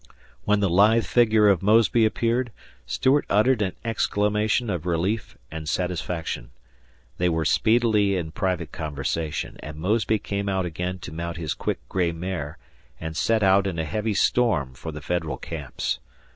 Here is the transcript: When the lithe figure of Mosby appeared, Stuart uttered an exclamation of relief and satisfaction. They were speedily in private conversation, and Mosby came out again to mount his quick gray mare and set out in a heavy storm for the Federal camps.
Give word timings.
When 0.45 0.61
the 0.61 0.67
lithe 0.69 1.05
figure 1.05 1.47
of 1.47 1.61
Mosby 1.61 2.05
appeared, 2.07 2.51
Stuart 2.87 3.23
uttered 3.29 3.61
an 3.61 3.73
exclamation 3.85 4.71
of 4.71 4.87
relief 4.87 5.37
and 5.51 5.69
satisfaction. 5.69 6.49
They 7.19 7.29
were 7.29 7.45
speedily 7.45 8.15
in 8.15 8.31
private 8.31 8.71
conversation, 8.71 9.57
and 9.59 9.77
Mosby 9.77 10.17
came 10.17 10.49
out 10.49 10.65
again 10.65 10.97
to 11.05 11.11
mount 11.13 11.37
his 11.37 11.53
quick 11.53 11.87
gray 11.87 12.11
mare 12.11 12.57
and 12.99 13.15
set 13.15 13.43
out 13.43 13.67
in 13.67 13.77
a 13.77 13.85
heavy 13.85 14.15
storm 14.15 14.73
for 14.73 14.91
the 14.91 15.01
Federal 15.01 15.37
camps. 15.37 15.99